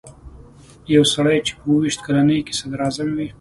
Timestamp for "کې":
2.45-2.53